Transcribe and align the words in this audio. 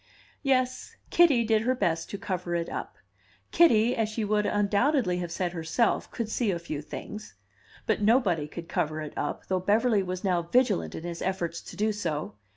Yes, 0.41 0.95
Kitty 1.11 1.43
did 1.43 1.61
her 1.61 1.75
best 1.75 2.09
to 2.09 2.17
cover 2.17 2.55
it 2.55 2.69
up; 2.69 2.95
Kitty, 3.51 3.95
as 3.95 4.09
she 4.09 4.25
would 4.25 4.47
undoubtedly 4.47 5.19
have 5.19 5.31
said 5.31 5.51
herself, 5.53 6.09
could 6.09 6.27
see 6.27 6.49
a 6.49 6.57
few 6.57 6.81
things. 6.81 7.35
But 7.85 8.01
nobody 8.01 8.47
could 8.47 8.67
cover 8.67 9.01
it 9.01 9.13
up, 9.15 9.45
though 9.45 9.59
Beverly 9.59 10.01
was 10.01 10.23
now 10.23 10.41
vigilant 10.41 10.95
in 10.95 11.03
his 11.03 11.21
efforts 11.21 11.61
to 11.61 11.75
do 11.75 11.91
so. 11.91 12.33